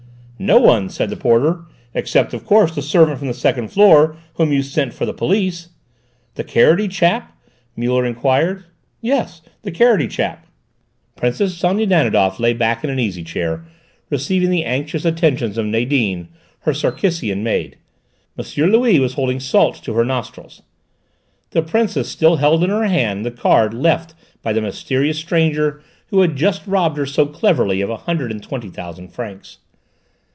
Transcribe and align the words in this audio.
"No 0.43 0.57
one," 0.57 0.89
said 0.89 1.11
the 1.11 1.15
porter, 1.17 1.65
"except, 1.93 2.33
of 2.33 2.45
course, 2.47 2.73
the 2.73 2.81
servant 2.81 3.19
from 3.19 3.27
the 3.27 3.33
second 3.35 3.67
floor, 3.67 4.15
whom 4.33 4.51
you 4.51 4.63
sent 4.63 4.91
for 4.91 5.05
the 5.05 5.13
police." 5.13 5.69
"The 6.33 6.43
carroty 6.43 6.87
chap?" 6.87 7.37
Muller 7.75 8.05
enquired. 8.07 8.63
"Yes, 9.01 9.43
the 9.61 9.69
carroty 9.71 10.07
chap." 10.07 10.47
Princess 11.15 11.55
Sonia 11.55 11.85
Danidoff 11.85 12.39
lay 12.39 12.53
back 12.53 12.83
in 12.83 12.89
an 12.89 12.97
easy 12.97 13.23
chair, 13.23 13.63
receiving 14.09 14.49
the 14.49 14.65
anxious 14.65 15.05
attentions 15.05 15.59
of 15.59 15.67
Nadine, 15.67 16.27
her 16.61 16.73
Circassian 16.73 17.43
maid. 17.43 17.77
M. 18.35 18.43
Louis 18.71 18.97
was 18.99 19.13
holding 19.13 19.39
salts 19.39 19.79
to 19.81 19.93
her 19.93 20.03
nostrils. 20.03 20.63
The 21.51 21.61
Princess 21.61 22.09
still 22.09 22.37
held 22.37 22.63
in 22.63 22.71
her 22.71 22.85
hands 22.85 23.25
the 23.25 23.29
card 23.29 23.75
left 23.75 24.15
by 24.41 24.53
the 24.53 24.61
mysterious 24.61 25.19
stranger 25.19 25.83
who 26.07 26.21
had 26.21 26.35
just 26.35 26.65
robbed 26.65 26.97
her 26.97 27.05
so 27.05 27.27
cleverly 27.27 27.79
of 27.81 27.91
a 27.91 27.97
hundred 28.07 28.31
and 28.31 28.41
twenty 28.41 28.69
thousand 28.71 29.09
francs. 29.09 29.59